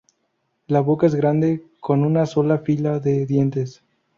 La 0.65 0.79
boca 0.79 1.05
es 1.05 1.13
grande, 1.13 1.63
con 1.79 2.03
una 2.03 2.25
sola 2.25 2.57
fila 2.57 2.97
de 2.99 3.27
dientes. 3.27 3.83